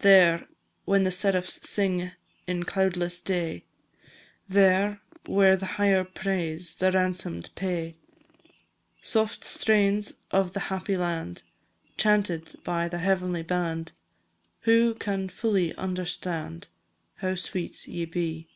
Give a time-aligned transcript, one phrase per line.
[0.00, 0.46] There,
[0.84, 2.10] when the seraphs sing,
[2.46, 3.64] In cloudless day;
[4.46, 7.96] There, where the higher praise The ransom'd pay.
[9.00, 11.44] Soft strains of the happy land,
[11.96, 13.92] Chanted by the heavenly band,
[14.68, 16.68] Who can fully understand
[17.22, 18.50] How sweet ye be!